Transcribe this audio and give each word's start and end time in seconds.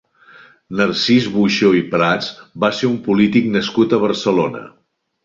Narcís 0.77 1.27
Buxó 1.33 1.69
i 1.79 1.83
Prats 1.91 2.29
va 2.63 2.71
ser 2.79 2.89
un 2.93 2.97
polític 3.09 3.51
nascut 3.57 3.95
a 3.95 4.01
Barcelona. 4.05 4.65